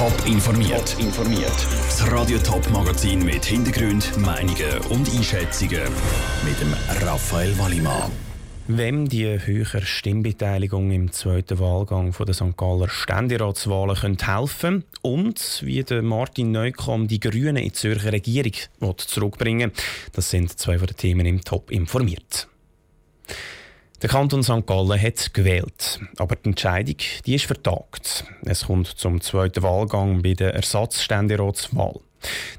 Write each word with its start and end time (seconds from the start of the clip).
Top 0.00 0.26
informiert. 0.26 0.92
Top 0.92 1.00
informiert. 1.00 1.66
Das 1.84 2.10
Radio 2.10 2.38
Top 2.38 2.66
Magazin 2.70 3.22
mit 3.22 3.44
Hintergrund, 3.44 4.16
Meinungen 4.16 4.78
und 4.88 5.06
Einschätzungen 5.14 5.82
mit 6.42 6.58
dem 6.58 6.74
Raphael 7.06 7.58
Wallimann. 7.58 8.10
Wem 8.66 9.10
die 9.10 9.26
höhere 9.26 9.82
Stimmbeteiligung 9.82 10.90
im 10.90 11.12
zweiten 11.12 11.58
Wahlgang 11.58 12.14
der 12.18 12.32
St. 12.32 12.56
Galler 12.56 12.88
Ständeratswahlen 12.88 13.94
könnte 13.94 14.26
helfen 14.26 14.84
und 15.02 15.60
wie 15.66 15.84
der 15.84 16.00
Martin 16.00 16.50
Neukomm 16.50 17.06
die 17.06 17.20
Grünen 17.20 17.56
in 17.56 17.64
die 17.64 17.72
Zürcher 17.72 18.10
Regierung 18.14 18.54
zurückbringen 18.96 19.70
das 20.14 20.30
sind 20.30 20.58
zwei 20.58 20.78
von 20.78 20.86
den 20.86 20.96
Themen 20.96 21.26
im 21.26 21.44
Top 21.44 21.70
informiert. 21.70 22.48
Der 24.02 24.08
Kanton 24.08 24.42
St. 24.42 24.66
Gallen 24.66 24.98
hat 24.98 25.34
gewählt, 25.34 26.00
aber 26.16 26.34
die 26.34 26.48
Entscheidung 26.48 26.96
die 27.26 27.34
ist 27.34 27.44
vertagt. 27.44 28.24
Es 28.46 28.64
kommt 28.64 28.86
zum 28.86 29.20
zweiten 29.20 29.62
Wahlgang 29.62 30.22
bei 30.22 30.32
der 30.32 30.54
Ersatzständeratswahl. 30.54 32.00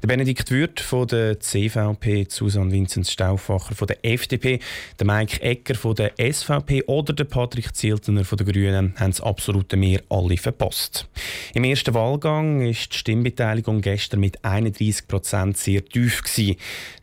Der 0.02 0.08
Benedikt 0.08 0.50
Würth 0.52 0.80
von 0.80 1.06
der 1.06 1.40
CVP, 1.40 2.26
Susanne 2.28 2.70
Vinzenz 2.72 3.10
Stauffacher 3.10 3.74
von 3.74 3.86
der 3.86 4.04
FDP, 4.04 4.60
der 4.98 5.06
Mike 5.06 5.40
Ecker 5.40 5.74
von 5.74 5.96
der 5.96 6.12
SVP 6.16 6.84
oder 6.84 7.12
der 7.12 7.24
Patrick 7.24 7.74
Zieltener 7.74 8.24
von 8.24 8.38
den 8.38 8.46
Grünen 8.46 8.94
haben 8.96 9.10
es 9.10 9.20
absolut 9.20 9.72
mehr 9.72 10.00
alle 10.08 10.36
verpasst. 10.36 11.08
Im 11.54 11.64
ersten 11.64 11.94
Wahlgang 11.94 12.62
ist 12.62 12.92
die 12.92 12.98
Stimmbeteiligung 12.98 13.80
gestern 13.80 14.20
mit 14.20 14.44
31 14.44 15.08
Prozent 15.08 15.56
sehr 15.56 15.84
tief 15.84 16.22
gewesen. 16.22 16.56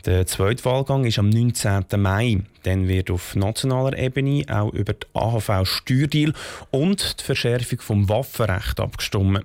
Der 0.05 0.25
zweite 0.27 0.63
Wahlgang 0.65 1.05
ist 1.05 1.19
am 1.19 1.29
19. 1.29 1.85
Mai. 1.97 2.39
Dann 2.63 2.87
wird 2.87 3.11
auf 3.11 3.35
nationaler 3.35 3.97
Ebene 3.97 4.43
auch 4.49 4.73
über 4.73 4.93
die 4.93 5.07
AHV-Steuerdeal 5.13 6.33
und 6.71 7.19
die 7.19 7.23
Verschärfung 7.23 7.79
vom 7.81 8.09
Waffenrecht 8.09 8.79
abgestimmt. 8.79 9.43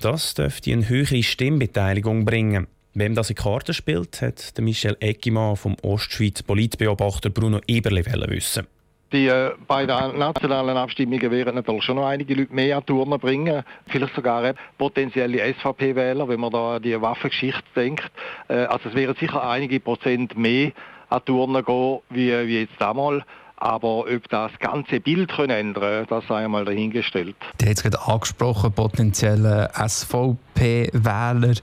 Das 0.00 0.34
dürfte 0.34 0.72
eine 0.72 0.88
höhere 0.88 1.22
Stimmbeteiligung 1.22 2.24
bringen. 2.24 2.66
Wem 2.94 3.14
das 3.14 3.30
in 3.30 3.36
Karten 3.36 3.74
spielt, 3.74 4.22
hat 4.22 4.54
Michel 4.60 4.96
Eckimann 5.00 5.56
vom 5.56 5.76
Ostschweiz 5.82 6.42
Politbeobachter 6.42 7.30
Bruno 7.30 7.60
Eberle 7.66 8.04
wissen. 8.28 8.66
Die 9.12 9.26
äh, 9.26 9.52
beiden 9.66 10.18
nationalen 10.18 10.76
Abstimmungen 10.76 11.30
werden 11.30 11.54
natürlich 11.54 11.82
schon 11.82 11.96
noch 11.96 12.06
einige 12.06 12.34
Leute 12.34 12.52
mehr 12.52 12.76
an 12.76 12.84
Turnen 12.84 13.18
bringen. 13.18 13.62
Vielleicht 13.86 14.14
sogar 14.14 14.52
potenzielle 14.76 15.54
SVP-Wähler, 15.54 16.28
wenn 16.28 16.40
man 16.40 16.50
da 16.50 16.76
an 16.76 16.82
die 16.82 17.00
Waffengeschichte 17.00 17.62
denkt. 17.74 18.10
Äh, 18.48 18.64
also 18.64 18.90
es 18.90 18.94
wären 18.94 19.14
sicher 19.14 19.48
einige 19.48 19.80
Prozent 19.80 20.36
mehr 20.36 20.72
an 21.10 21.24
Turnen 21.24 21.64
gehen, 21.64 22.00
wie, 22.10 22.30
wie 22.46 22.60
jetzt 22.60 22.74
damals. 22.78 23.24
Aber 23.56 24.04
ob 24.06 24.28
das 24.28 24.52
ganze 24.60 25.00
Bild 25.00 25.30
können 25.32 25.50
ändern 25.50 26.06
das 26.08 26.24
sei 26.28 26.44
einmal 26.44 26.64
dahingestellt. 26.64 27.34
Hat 27.60 27.68
es 27.68 27.82
gerade 27.82 28.00
angesprochen, 28.06 28.72
potenzielle 28.72 29.68
SVP-Wähler. 29.74 31.54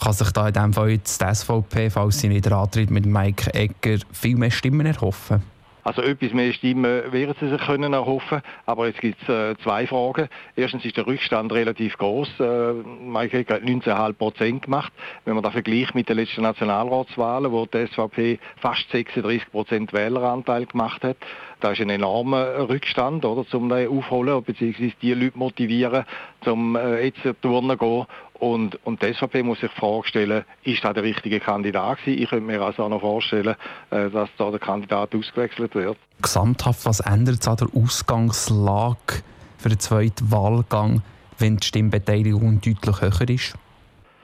Kann 0.00 0.12
sich 0.12 0.30
da 0.30 0.46
in 0.46 0.54
diesem 0.54 0.72
Fall 0.72 0.90
jetzt 0.90 1.20
die 1.20 1.34
SVP, 1.34 1.90
falls 1.90 2.20
sie 2.20 2.30
wieder 2.30 2.56
antritt, 2.56 2.90
mit 2.90 3.04
Mike 3.04 3.52
Egger 3.52 3.98
viel 4.12 4.36
mehr 4.36 4.52
Stimmen 4.52 4.86
erhoffen? 4.86 5.42
Also 5.88 6.02
etwas 6.02 6.34
mehr 6.34 6.52
Stimmen 6.52 7.10
werden 7.12 7.34
sie 7.40 7.48
sich 7.48 7.60
können 7.62 7.94
erhoffen, 7.94 8.42
aber 8.66 8.88
jetzt 8.88 9.00
gibt 9.00 9.22
es 9.22 9.28
äh, 9.30 9.56
zwei 9.62 9.86
Fragen. 9.86 10.28
Erstens 10.54 10.84
ist 10.84 10.98
der 10.98 11.06
Rückstand 11.06 11.50
relativ 11.50 11.96
groß. 11.96 12.28
Äh, 12.40 12.72
Mike 13.06 13.38
hat 13.38 13.62
19,5 13.62 14.12
Prozent 14.12 14.62
gemacht. 14.64 14.92
Wenn 15.24 15.32
man 15.32 15.42
das 15.42 15.54
vergleicht 15.54 15.94
mit 15.94 16.10
den 16.10 16.18
letzten 16.18 16.42
Nationalratswahlen, 16.42 17.50
wo 17.52 17.64
die 17.64 17.86
SVP 17.86 18.38
fast 18.60 18.90
36 18.90 19.50
Prozent 19.50 19.94
Wähleranteil 19.94 20.66
gemacht 20.66 21.02
hat, 21.04 21.16
da 21.60 21.72
ist 21.72 21.80
ein 21.80 21.90
enormer 21.90 22.68
Rückstand, 22.68 23.24
oder, 23.24 23.46
zum 23.46 23.72
aufholen, 23.72 24.44
beziehungsweise 24.44 24.92
die 25.00 25.14
Leute 25.14 25.38
motivieren, 25.38 26.04
zum 26.42 26.76
äh, 26.76 27.06
jetzt 27.06 27.22
Turnen 27.40 27.78
gehen. 27.78 28.06
Und, 28.38 28.78
und 28.84 29.02
die 29.02 29.12
SVP 29.12 29.42
muss 29.42 29.60
sich 29.60 29.70
die 29.70 29.80
Frage 29.80 30.06
stellen, 30.06 30.44
ist 30.62 30.84
da 30.84 30.92
der 30.92 31.02
richtige 31.02 31.40
Kandidat 31.40 31.98
gewesen? 31.98 32.22
Ich 32.22 32.30
könnte 32.30 32.44
mir 32.44 32.62
also 32.62 32.84
auch 32.84 32.88
noch 32.88 33.00
vorstellen, 33.00 33.56
äh, 33.90 34.10
dass 34.10 34.28
da 34.38 34.50
der 34.50 34.60
Kandidat 34.60 35.14
ausgewechselt 35.14 35.74
wird. 35.74 35.96
Gesamthaft, 36.22 36.86
was 36.86 37.00
ändert 37.00 37.40
es 37.40 37.48
an 37.48 37.56
der 37.56 37.68
Ausgangslage 37.74 39.22
für 39.58 39.68
den 39.68 39.80
zweiten 39.80 40.30
Wahlgang, 40.30 41.02
wenn 41.38 41.56
die 41.56 41.66
Stimmbeteiligung 41.66 42.60
deutlich 42.60 43.00
höher 43.00 43.28
ist? 43.28 43.54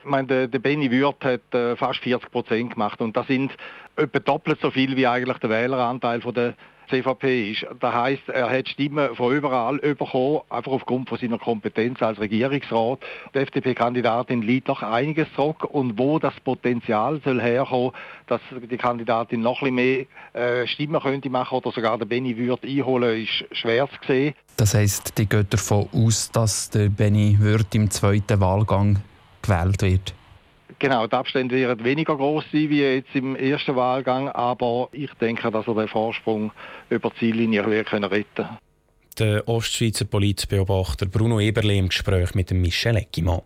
Ich 0.03 0.11
meine, 0.11 0.27
der, 0.27 0.47
der 0.47 0.59
Benny 0.59 0.89
Würth 0.91 1.25
hat 1.25 1.53
äh, 1.53 1.75
fast 1.75 1.99
40 1.99 2.31
Prozent 2.31 2.73
gemacht 2.73 3.01
und 3.01 3.17
das 3.17 3.27
sind 3.27 3.51
etwa 3.95 4.19
doppelt 4.19 4.59
so 4.61 4.71
viel 4.71 4.95
wie 4.95 5.07
eigentlich 5.07 5.37
der 5.37 5.49
Wähleranteil 5.49 6.21
von 6.21 6.33
der 6.33 6.55
CVP 6.89 7.51
ist. 7.51 7.65
Das 7.79 7.93
heißt, 7.93 8.29
er 8.29 8.49
hat 8.49 8.69
Stimmen 8.69 9.15
von 9.15 9.35
überall 9.35 9.77
bekommen, 9.79 10.41
einfach 10.49 10.71
aufgrund 10.71 11.09
von 11.09 11.17
seiner 11.17 11.39
Kompetenz 11.39 12.01
als 12.01 12.19
Regierungsrat. 12.19 12.99
Die 13.33 13.39
FDP-Kandidatin 13.39 14.41
liegt 14.41 14.67
noch 14.67 14.83
einiges 14.83 15.27
zurück 15.35 15.63
und 15.63 15.97
wo 15.97 16.19
das 16.19 16.33
Potenzial 16.43 17.21
soll 17.23 17.41
herkommen, 17.41 17.91
dass 18.27 18.41
die 18.51 18.77
Kandidatin 18.77 19.41
noch 19.41 19.61
ein 19.61 19.75
bisschen 19.75 20.07
mehr 20.33 20.61
äh, 20.61 20.67
Stimmen 20.67 21.01
könnte 21.01 21.29
machen 21.29 21.57
oder 21.57 21.71
sogar 21.71 21.97
der 21.97 22.05
Benny 22.05 22.37
Würth 22.37 22.63
einholen, 22.63 23.23
ist 23.23 23.45
schwer 23.51 23.87
zu 23.87 24.07
sehen. 24.07 24.33
Das 24.57 24.73
heißt, 24.73 25.17
die 25.17 25.27
geht 25.27 25.53
davon 25.53 25.89
aus, 25.91 26.31
dass 26.31 26.69
der 26.69 26.89
Benny 26.89 27.37
Würth 27.39 27.73
im 27.75 27.89
zweiten 27.89 28.39
Wahlgang 28.39 29.01
gewählt 29.41 29.81
wird? 29.81 30.13
Genau, 30.77 31.07
die 31.07 31.15
Abstände 31.15 31.55
werden 31.55 31.85
weniger 31.85 32.17
groß 32.17 32.43
sein 32.51 32.69
wie 32.69 32.81
jetzt 32.81 33.15
im 33.15 33.35
ersten 33.35 33.75
Wahlgang, 33.75 34.29
aber 34.29 34.89
ich 34.91 35.13
denke, 35.15 35.49
dass 35.49 35.67
er 35.67 35.73
den 35.73 35.87
Vorsprung 35.87 36.51
über 36.89 37.09
die 37.11 37.19
Ziellinie 37.19 37.65
retten 37.65 37.85
können 37.85 38.11
der 39.19 39.47
Ostschweizer 39.47 40.05
Politbeobachter 40.05 41.05
Bruno 41.05 41.39
Eberle 41.39 41.75
im 41.75 41.89
Gespräch 41.89 42.35
mit 42.35 42.51
Michel 42.51 42.97
Eckimann. 42.97 43.41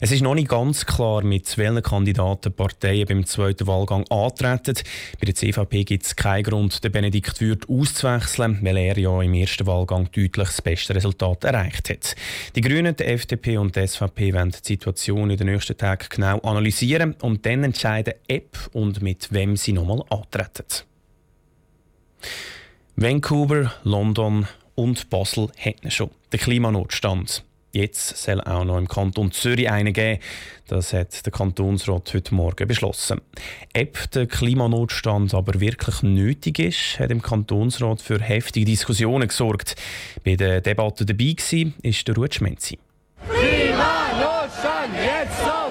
Es 0.00 0.12
ist 0.12 0.22
noch 0.22 0.34
nicht 0.34 0.48
ganz 0.48 0.84
klar, 0.84 1.22
mit 1.22 1.56
welchen 1.58 1.82
Kandidaten 1.82 2.52
Parteien 2.52 3.06
beim 3.06 3.26
zweiten 3.26 3.66
Wahlgang 3.66 4.04
antreten. 4.08 4.76
Bei 5.18 5.26
der 5.26 5.34
CVP 5.34 5.84
gibt 5.84 6.04
es 6.04 6.16
keinen 6.16 6.44
Grund, 6.44 6.84
den 6.84 6.92
Benedikt 6.92 7.40
Würth 7.40 7.68
auszuwechseln, 7.68 8.58
weil 8.62 8.76
er 8.76 8.98
ja 8.98 9.22
im 9.22 9.34
ersten 9.34 9.66
Wahlgang 9.66 10.10
deutlich 10.12 10.48
das 10.48 10.62
beste 10.62 10.94
Resultat 10.94 11.44
erreicht 11.44 11.90
hat. 11.90 12.14
Die 12.54 12.60
Grünen, 12.60 12.94
die 12.94 13.04
FDP 13.04 13.56
und 13.56 13.74
die 13.74 13.86
SVP 13.86 14.32
werden 14.32 14.52
die 14.52 14.66
Situation 14.66 15.30
in 15.30 15.36
den 15.38 15.48
nächsten 15.48 15.76
Tagen 15.76 16.06
genau 16.10 16.38
analysieren 16.40 17.14
und 17.22 17.44
dann 17.46 17.64
entscheiden, 17.64 18.14
ob 18.30 18.70
und 18.72 19.02
mit 19.02 19.32
wem 19.32 19.56
sie 19.56 19.72
nochmal 19.72 20.02
antreten. 20.10 20.84
Vancouver, 22.96 23.74
London 23.84 24.46
und 24.76 25.10
Basel 25.10 25.48
hätten 25.56 25.90
schon 25.90 26.10
den 26.32 26.38
Klimanotstand. 26.38 27.42
Jetzt 27.72 28.16
soll 28.16 28.40
auch 28.40 28.64
noch 28.64 28.78
im 28.78 28.88
Kanton 28.88 29.32
Zürich 29.32 29.70
einen 29.70 29.92
geben. 29.92 30.20
Das 30.66 30.94
hat 30.94 31.26
der 31.26 31.32
Kantonsrat 31.32 32.14
heute 32.14 32.34
Morgen 32.34 32.66
beschlossen. 32.66 33.20
Ob 33.76 34.10
der 34.12 34.26
Klimanotstand 34.26 35.34
aber 35.34 35.60
wirklich 35.60 36.02
nötig 36.02 36.58
ist, 36.58 36.98
hat 36.98 37.10
im 37.10 37.20
Kantonsrat 37.20 38.00
für 38.00 38.18
heftige 38.18 38.64
Diskussionen 38.64 39.28
gesorgt. 39.28 39.76
Bei 40.24 40.36
der 40.36 40.62
Debatte 40.62 41.04
dabei 41.04 41.34
war 41.36 41.72
ist 41.82 42.08
der 42.08 42.14
Ruud 42.14 42.34
Schmenzi. 42.34 42.78
Klimanotstand 43.28 44.94
jetzt 44.94 45.38
sofort! 45.40 45.65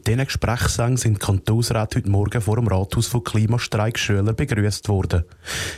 Mit 0.00 0.08
diesen 0.08 0.24
Gesprächssägen 0.24 0.96
sind 0.96 1.20
Kantonsräte 1.20 1.98
heute 1.98 2.08
Morgen 2.08 2.40
vor 2.40 2.56
dem 2.56 2.68
Rathaus 2.68 3.06
von 3.06 3.22
Klimastreikschülern 3.22 4.34
begrüßt 4.34 4.88
worden. 4.88 5.24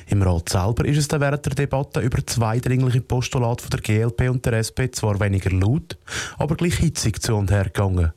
Im 0.06 0.22
Rat 0.22 0.48
selber 0.48 0.84
ist 0.84 0.98
es 0.98 1.08
dann 1.08 1.20
während 1.20 1.44
der 1.44 1.56
Debatte 1.56 1.98
über 1.98 2.24
zwei 2.24 2.60
dringliche 2.60 3.00
Postulate 3.00 3.68
der 3.68 3.80
GLP 3.80 4.30
und 4.30 4.46
der 4.46 4.52
SP 4.62 4.86
zwar 4.92 5.18
weniger 5.18 5.50
laut, 5.50 5.98
aber 6.38 6.54
gleich 6.54 6.76
hitzig 6.76 7.20
zu 7.20 7.34
und 7.34 7.50
her 7.50 7.64
gegangen. 7.64 8.12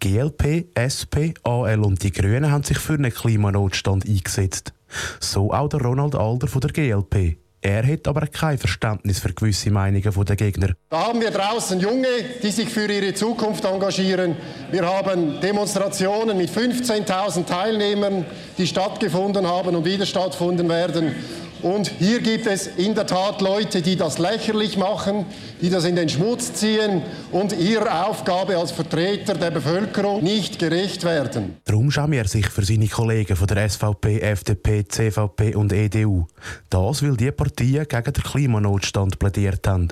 GLP, 0.00 0.68
SP, 0.80 1.36
AL 1.42 1.84
und 1.84 2.02
die 2.02 2.12
Grünen 2.12 2.50
haben 2.50 2.64
sich 2.64 2.78
für 2.78 2.94
einen 2.94 3.12
Klimanotstand 3.12 4.08
eingesetzt. 4.08 4.72
So 5.20 5.52
auch 5.52 5.68
der 5.68 5.82
Ronald 5.82 6.14
Alder 6.14 6.46
von 6.46 6.62
der 6.62 6.70
GLP. 6.70 7.36
Er 7.66 7.86
hat 7.86 8.06
aber 8.06 8.26
kein 8.26 8.58
Verständnis 8.58 9.20
für 9.20 9.32
gewisse 9.32 9.70
Meinungen 9.70 10.24
der 10.26 10.36
Gegner. 10.36 10.74
Da 10.90 11.06
haben 11.06 11.18
wir 11.22 11.30
draußen 11.30 11.80
Junge, 11.80 12.08
die 12.42 12.50
sich 12.50 12.68
für 12.68 12.84
ihre 12.92 13.14
Zukunft 13.14 13.64
engagieren. 13.64 14.36
Wir 14.70 14.86
haben 14.86 15.40
Demonstrationen 15.40 16.36
mit 16.36 16.50
15.000 16.50 17.46
Teilnehmern, 17.46 18.26
die 18.58 18.66
stattgefunden 18.66 19.46
haben 19.46 19.74
und 19.76 19.86
wieder 19.86 20.04
stattfinden 20.04 20.68
werden. 20.68 21.14
Und 21.62 21.90
hier 21.98 22.20
gibt 22.20 22.46
es 22.46 22.66
in 22.66 22.94
der 22.94 23.06
Tat 23.06 23.40
Leute, 23.40 23.80
die 23.80 23.96
das 23.96 24.18
lächerlich 24.18 24.76
machen, 24.76 25.24
die 25.62 25.70
das 25.70 25.86
in 25.86 25.96
den 25.96 26.10
Schmutz 26.10 26.52
ziehen 26.52 27.00
und 27.32 27.58
ihrer 27.58 28.06
Aufgabe 28.06 28.58
als 28.58 28.72
Vertreter 28.72 29.32
der 29.32 29.50
Bevölkerung 29.50 30.22
nicht 30.22 30.58
gerecht 30.58 31.04
werden. 31.04 31.56
Darum 31.64 31.90
schämt 31.90 32.14
er 32.14 32.28
sich 32.28 32.50
für 32.50 32.62
seine 32.62 32.88
Kollegen 32.88 33.34
von 33.34 33.46
der 33.46 33.66
SVP, 33.66 34.20
FDP, 34.20 34.86
CVP 34.86 35.54
und 35.54 35.72
EDU. 35.72 36.26
Das, 36.70 37.02
weil 37.02 37.16
die 37.16 37.30
Partien 37.30 37.86
gegen 37.88 38.12
den 38.12 38.22
Klimanotstand 38.22 39.18
plädiert 39.18 39.66
haben. 39.66 39.88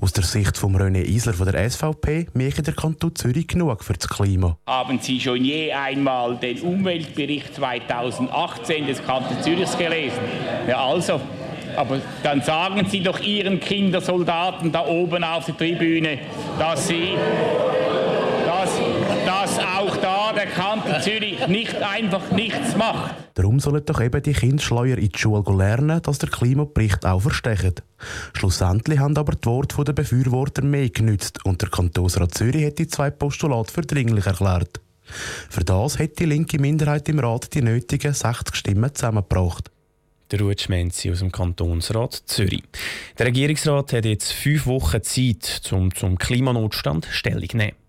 Aus 0.00 0.12
der 0.12 0.24
Sicht 0.24 0.56
von 0.56 0.76
René 0.76 1.02
Isler 1.02 1.34
von 1.34 1.50
der 1.50 1.68
SVP 1.70 2.28
mache 2.34 2.62
der 2.62 2.74
Kanton 2.74 3.14
Zürich 3.14 3.48
genug 3.48 3.84
für 3.84 3.92
das 3.92 4.08
Klima. 4.08 4.56
Haben 4.66 4.98
Sie 5.00 5.20
schon 5.20 5.44
je 5.44 5.72
einmal 5.72 6.36
den 6.36 6.60
Umweltbericht 6.60 7.54
2018 7.54 8.86
des 8.86 9.04
Kantons 9.04 9.42
Zürichs 9.42 9.76
gelesen? 9.76 10.18
Ja, 10.68 10.84
also. 10.86 11.20
Aber 11.76 12.00
dann 12.22 12.40
sagen 12.40 12.86
Sie 12.88 13.02
doch 13.02 13.20
Ihren 13.20 13.60
Kindersoldaten 13.60 14.72
da 14.72 14.86
oben 14.86 15.22
auf 15.22 15.44
der 15.44 15.58
Tribüne, 15.58 16.18
dass 16.58 16.88
sie 16.88 17.14
dass, 18.46 18.70
dass 19.26 19.58
auch 19.58 19.96
da 19.98 20.32
der 20.46 20.54
Kanton 20.54 21.00
Zürich 21.00 21.46
nicht 21.48 21.74
einfach 21.76 22.30
nichts 22.30 22.76
macht. 22.76 23.14
Darum 23.34 23.60
sollen 23.60 23.84
doch 23.84 24.00
eben 24.00 24.22
die 24.22 24.32
Kinder 24.32 24.62
schleuer 24.62 24.98
in 24.98 25.08
die 25.08 25.18
Schule 25.18 25.42
lernen, 25.56 26.00
dass 26.02 26.18
der 26.18 26.28
Klimabericht 26.28 27.04
auch 27.04 27.20
versteht. 27.20 27.82
Schlussendlich 28.34 28.98
haben 28.98 29.16
aber 29.16 29.32
die 29.32 29.46
Worte 29.46 29.82
der 29.84 29.92
Befürworter 29.92 30.62
mehr 30.62 30.88
genützt 30.90 31.44
und 31.44 31.62
der 31.62 31.70
Kantonsrat 31.70 32.34
Zürich 32.34 32.64
hat 32.64 32.78
die 32.78 32.86
zwei 32.86 33.10
Postulate 33.10 33.72
für 33.72 33.82
dringlich 33.82 34.26
erklärt. 34.26 34.80
Für 35.48 35.64
das 35.64 35.98
hat 35.98 36.18
die 36.18 36.24
linke 36.24 36.58
Minderheit 36.58 37.08
im 37.08 37.18
Rat 37.18 37.54
die 37.54 37.62
nötigen 37.62 38.12
60 38.12 38.54
Stimmen 38.54 38.94
zusammengebracht 38.94 39.70
der 40.32 40.40
Ruth 40.40 40.60
Schmenzi 40.60 41.08
aus 41.12 41.20
dem 41.20 41.30
Kantonsrat 41.30 42.20
Zürich. 42.26 42.64
Der 43.16 43.26
Regierungsrat 43.26 43.92
hat 43.92 44.04
jetzt 44.04 44.32
fünf 44.32 44.66
Wochen 44.66 45.00
Zeit, 45.00 45.62
um 45.70 45.94
zum 45.94 46.18
Klimanotstand 46.18 47.06
Stellung 47.08 47.48
zu 47.48 47.56
nehmen. 47.56 47.85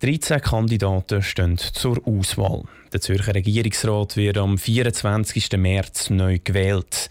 13 0.00 0.40
Kandidaten 0.40 1.22
stehen 1.22 1.56
zur 1.56 2.06
Auswahl. 2.06 2.64
Der 2.92 3.00
Zürcher 3.00 3.34
Regierungsrat 3.34 4.16
wird 4.16 4.36
am 4.36 4.58
24. 4.58 5.52
März 5.56 6.10
neu 6.10 6.38
gewählt. 6.42 7.08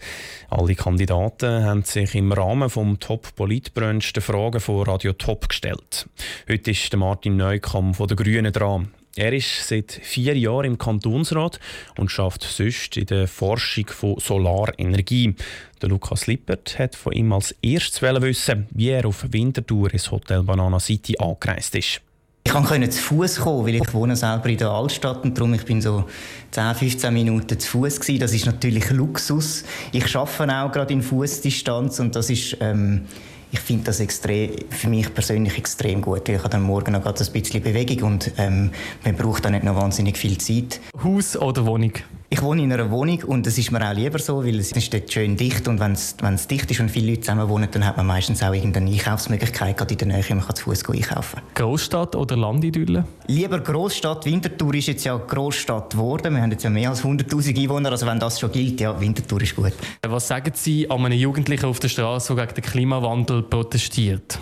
Alle 0.50 0.74
Kandidaten 0.74 1.64
haben 1.64 1.82
sich 1.82 2.14
im 2.14 2.30
Rahmen 2.30 2.70
vom 2.70 3.00
Top 3.00 3.34
Politbrunch 3.34 4.12
den 4.12 4.22
Fragen 4.22 4.60
von 4.60 4.82
Radio 4.82 5.12
Top 5.14 5.48
gestellt. 5.48 6.08
Heute 6.48 6.70
ist 6.70 6.94
Martin 6.94 7.36
Neukamm 7.36 7.94
von 7.94 8.06
den 8.06 8.16
Grünen 8.16 8.52
dran. 8.52 8.90
Er 9.16 9.32
ist 9.32 9.68
seit 9.68 9.92
vier 9.92 10.36
Jahren 10.36 10.66
im 10.66 10.78
Kantonsrat 10.78 11.60
und 11.96 12.10
schafft 12.10 12.42
sonst 12.42 12.96
in 12.96 13.06
der 13.06 13.28
Forschung 13.28 13.86
von 13.86 14.18
Solarenergie. 14.18 15.34
Der 15.80 15.88
Lukas 15.88 16.26
Lippert 16.26 16.78
hat 16.78 16.96
von 16.96 17.12
ihm 17.12 17.32
als 17.32 17.52
erstes 17.62 18.02
wissen, 18.02 18.66
wie 18.70 18.90
er 18.90 19.06
auf 19.06 19.24
Winterthur 19.30 19.92
ins 19.92 20.10
Hotel 20.10 20.42
Banana 20.42 20.80
City 20.80 21.16
angereist 21.18 21.74
ist. 21.76 22.00
Ich 22.46 22.52
konnte 22.52 22.88
zu 22.90 23.02
Fuß 23.02 23.36
kommen, 23.40 23.66
weil 23.66 23.76
ich 23.76 23.94
wohne 23.94 24.16
selber 24.16 24.48
in 24.48 24.58
der 24.58 24.68
Altstadt 24.68 25.24
und 25.24 25.36
darum 25.36 25.54
ich 25.54 25.64
bin 25.64 25.80
so 25.80 26.04
10, 26.50 26.74
15 26.74 27.12
Minuten 27.12 27.58
zu 27.58 27.68
Fuß 27.68 28.00
gewesen. 28.00 28.20
Das 28.20 28.32
ist 28.32 28.46
natürlich 28.46 28.90
Luxus. 28.90 29.64
Ich 29.92 30.14
arbeite 30.14 30.54
auch 30.56 30.70
gerade 30.70 30.92
in 30.92 31.02
Fußdistanz 31.02 32.00
und 32.00 32.14
das 32.14 32.30
ist 32.30 32.58
ähm, 32.60 33.06
ich 33.54 33.60
finde 33.60 33.84
das 33.84 34.00
extrem, 34.00 34.50
für 34.68 34.88
mich 34.88 35.14
persönlich 35.14 35.56
extrem 35.56 36.02
gut. 36.02 36.28
Ich 36.28 36.38
habe 36.38 36.48
dann 36.48 36.62
morgen 36.62 36.92
noch 36.92 37.06
ein 37.06 37.14
bisschen 37.14 37.62
Bewegung 37.62 38.12
und 38.12 38.32
ähm, 38.36 38.72
man 39.04 39.14
braucht 39.14 39.44
da 39.44 39.50
nicht 39.50 39.62
noch 39.62 39.76
wahnsinnig 39.76 40.18
viel 40.18 40.38
Zeit. 40.38 40.80
Haus 41.02 41.36
oder 41.36 41.64
Wohnung? 41.64 41.92
Ich 42.34 42.42
wohne 42.42 42.64
in 42.64 42.72
einer 42.72 42.90
Wohnung 42.90 43.22
und 43.22 43.46
es 43.46 43.58
ist 43.58 43.70
mir 43.70 43.88
auch 43.88 43.94
lieber 43.94 44.18
so, 44.18 44.44
weil 44.44 44.58
es 44.58 44.72
ist 44.72 44.92
dort 44.92 45.12
schön 45.12 45.36
dicht 45.36 45.68
und 45.68 45.78
wenn 45.78 45.92
es, 45.92 46.48
dicht 46.48 46.68
ist 46.68 46.80
und 46.80 46.90
viele 46.90 47.10
Leute 47.10 47.20
zusammen 47.20 47.48
wohnen, 47.48 47.68
dann 47.70 47.86
hat 47.86 47.96
man 47.96 48.06
meistens 48.06 48.42
auch 48.42 48.52
irgendeine 48.52 48.90
Einkaufsmöglichkeit 48.90 49.76
gerade 49.76 49.94
in 49.94 49.98
der 49.98 50.08
Nähe, 50.08 50.24
man 50.30 50.40
kann 50.40 50.56
zu 50.56 50.64
Fuß 50.64 50.84
einkaufen. 50.88 51.40
Großstadt 51.54 52.16
oder 52.16 52.36
Landidylle? 52.36 53.04
Lieber 53.28 53.60
Großstadt. 53.60 54.26
Winterthur 54.26 54.74
ist 54.74 54.88
jetzt 54.88 55.04
ja 55.04 55.16
Großstadt 55.16 55.90
geworden. 55.90 56.34
Wir 56.34 56.42
haben 56.42 56.50
jetzt 56.50 56.64
ja 56.64 56.70
mehr 56.70 56.90
als 56.90 57.04
100'000 57.04 57.56
Einwohner, 57.56 57.92
also 57.92 58.04
wenn 58.04 58.18
das 58.18 58.40
schon 58.40 58.50
gilt, 58.50 58.80
ja, 58.80 59.00
Winterthur 59.00 59.40
ist 59.40 59.54
gut. 59.54 59.74
Was 60.04 60.26
sagen 60.26 60.50
Sie 60.56 60.90
an 60.90 61.06
einem 61.06 61.16
Jugendlichen 61.16 61.66
auf 61.66 61.78
der 61.78 61.88
Straße, 61.88 62.34
der 62.34 62.46
gegen 62.46 62.62
den 62.62 62.64
Klimawandel 62.64 63.44
protestiert? 63.44 64.40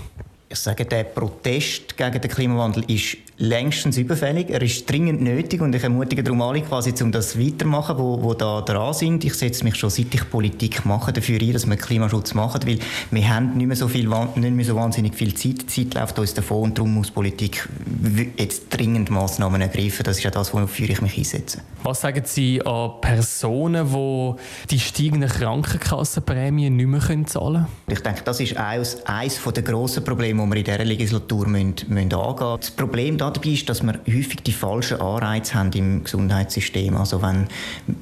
Ich 0.48 0.58
sage, 0.58 0.86
der 0.86 1.04
Protest 1.04 1.94
gegen 1.94 2.20
den 2.20 2.30
Klimawandel 2.30 2.84
ist 2.86 3.18
längstens 3.42 3.98
überfällig. 3.98 4.50
Er 4.50 4.62
ist 4.62 4.88
dringend 4.88 5.20
nötig 5.20 5.60
und 5.60 5.74
ich 5.74 5.82
ermutige 5.82 6.22
darum 6.22 6.40
alle 6.42 6.62
quasi, 6.62 6.94
um 7.02 7.10
das 7.10 7.38
weitermachen, 7.38 7.98
wo, 7.98 8.22
wo 8.22 8.34
da 8.34 8.60
dran 8.60 8.94
sind. 8.94 9.24
Ich 9.24 9.34
setze 9.34 9.64
mich 9.64 9.74
schon 9.74 9.90
seit 9.90 10.14
ich 10.14 10.30
Politik 10.30 10.86
mache 10.86 11.12
dafür 11.12 11.40
ein, 11.40 11.52
dass 11.52 11.68
wir 11.68 11.76
Klimaschutz 11.76 12.34
machen, 12.34 12.60
weil 12.64 12.78
wir 13.10 13.28
haben 13.28 13.56
nicht 13.56 13.66
mehr 13.66 13.76
so 13.76 13.88
viel, 13.88 14.08
nicht 14.08 14.36
mehr 14.36 14.64
so 14.64 14.76
wahnsinnig 14.76 15.16
viel 15.16 15.34
Zeit. 15.34 15.62
Die 15.62 15.66
Zeit 15.66 15.94
läuft 15.94 16.18
uns 16.20 16.34
davon 16.34 16.62
und 16.62 16.78
darum 16.78 16.94
muss 16.94 17.10
Politik 17.10 17.68
jetzt 18.36 18.68
dringend 18.70 19.10
Massnahmen 19.10 19.60
ergreifen. 19.60 20.04
Das 20.04 20.18
ist 20.18 20.22
ja 20.22 20.30
das, 20.30 20.54
wofür 20.54 20.88
ich 20.88 21.02
mich 21.02 21.18
einsetze. 21.18 21.62
Was 21.82 22.00
sagen 22.00 22.22
Sie 22.24 22.64
an 22.64 22.92
Personen, 23.00 23.88
die 23.92 24.34
die 24.70 24.78
steigenden 24.78 25.28
Krankenkassenprämien 25.28 26.76
nicht 26.76 26.86
mehr 26.86 27.00
zahlen 27.00 27.26
können? 27.26 27.66
Ich 27.88 28.00
denke, 28.00 28.22
das 28.24 28.38
ist 28.38 28.56
eines, 28.56 29.04
eines 29.04 29.40
der 29.42 29.62
grossen 29.64 30.04
Probleme, 30.04 30.44
die 30.44 30.50
wir 30.50 30.56
in 30.58 30.64
dieser 30.64 30.84
Legislatur 30.84 31.48
müssen, 31.48 31.74
müssen 31.88 32.14
angehen 32.14 32.46
müssen. 32.46 32.60
Das 32.60 32.70
Problem 32.70 33.18
dabei 33.32 33.50
ist, 33.50 33.69
dass 33.69 33.82
wir 33.82 34.00
häufig 34.06 34.43
die 34.44 34.52
falschen 34.52 35.00
Anreize 35.00 35.55
haben 35.55 35.73
im 35.73 36.05
Gesundheitssystem. 36.05 36.96
Also 36.96 37.23
wenn 37.23 37.46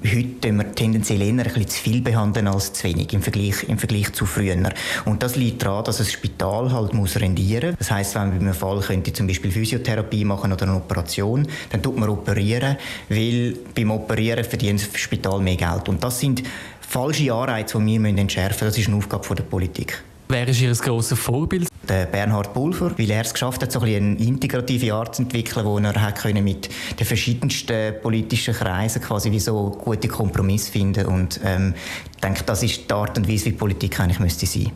heute 0.05 0.53
wir 0.53 0.75
tendenziell 0.75 1.23
eher 1.23 1.29
ein 1.29 1.37
bisschen 1.39 1.69
zu 1.69 1.81
viel 1.81 2.01
behandeln 2.03 2.49
als 2.49 2.73
zu 2.73 2.85
wenig 2.85 3.13
im 3.13 3.23
Vergleich, 3.23 3.65
im 3.69 3.79
Vergleich 3.79 4.13
zu 4.13 4.27
früher. 4.27 4.57
Und 5.05 5.23
das 5.23 5.37
liegt 5.37 5.63
daran, 5.63 5.85
dass 5.85 6.01
ein 6.01 6.07
Spital 6.07 6.73
halt 6.73 6.93
muss 6.93 7.17
rendieren. 7.17 7.77
Das 7.79 7.91
heißt, 7.91 8.15
wenn 8.17 8.31
bei 8.31 8.37
einem 8.37 8.55
Fall 8.55 8.81
könnte 8.81 9.13
zum 9.13 9.27
Beispiel 9.27 9.51
Physiotherapie 9.51 10.25
machen 10.25 10.53
oder 10.53 10.67
eine 10.67 10.77
Operation, 10.77 11.47
dann 11.71 11.83
tut 11.83 11.97
man 11.99 12.09
operieren, 12.09 12.77
weil 13.09 13.57
beim 13.75 13.91
Operieren 13.93 14.45
verdient 14.45 14.87
das 14.93 15.01
Spital 15.01 15.41
mehr 15.41 15.57
Geld. 15.57 15.89
Und 15.89 16.03
das 16.03 16.21
sind 16.21 16.43
falsche 16.81 17.33
Anreize, 17.33 17.79
die 17.79 17.99
wir 17.99 18.19
entschärfen 18.19 18.67
müssen. 18.67 18.67
Das 18.67 18.79
ist 18.79 18.89
eine 18.89 18.97
Aufgabe 18.97 19.35
der 19.35 19.45
Politik. 19.45 20.03
Wer 20.29 20.47
ist 20.47 20.61
Ihr 20.61 20.73
grosses 20.73 21.19
Vorbild? 21.19 21.70
Der 21.91 22.07
Bernhard 22.07 22.55
Pulver, 22.55 22.97
weil 22.97 23.11
er 23.11 23.23
es 23.23 23.33
geschafft 23.33 23.63
hat, 23.63 23.73
so 23.73 23.81
ein 23.81 23.93
eine 23.93 24.17
integrative 24.21 24.95
Art 24.95 25.17
zu 25.17 25.23
entwickeln, 25.23 25.67
wo 25.67 25.77
er 25.79 26.01
hat 26.01 26.19
können 26.19 26.45
mit 26.45 26.71
den 26.97 27.05
verschiedensten 27.05 28.01
politischen 28.01 28.55
Kreisen 28.55 29.03
quasi 29.03 29.33
wie 29.33 29.41
so 29.41 29.71
gute 29.71 30.07
Kompromisse 30.07 30.71
finden 30.71 31.07
und 31.07 31.41
ähm, 31.45 31.75
ich 32.15 32.21
denke, 32.21 32.45
das 32.45 32.63
ist 32.63 32.89
die 32.89 32.95
Art 32.95 33.19
und 33.19 33.29
Weise, 33.29 33.47
wie 33.47 33.53
Politik 33.53 33.99
eigentlich 33.99 34.21
müsste 34.21 34.47
sein. 34.47 34.71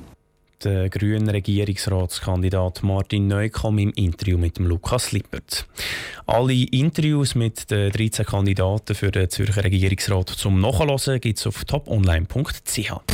Der 0.65 0.89
grüne 0.89 1.33
Regierungsratskandidat 1.33 2.83
Martin 2.83 3.29
Neukomm 3.29 3.79
im 3.79 3.91
Interview 3.93 4.37
mit 4.37 4.59
dem 4.59 4.67
Lukas 4.67 5.13
Lippert. 5.13 5.67
Alle 6.27 6.55
Interviews 6.55 7.37
mit 7.37 7.71
den 7.71 7.93
13 7.93 8.27
Kandidaten 8.27 8.97
für 8.97 9.13
den 9.13 9.31
Zürcher 9.31 9.63
Regierungsrat 9.63 10.31
zum 10.31 10.61
Nachhören 10.61 11.21
gibt 11.21 11.39
es 11.39 11.47
auf 11.47 11.65
toponline.ch. 11.65 13.14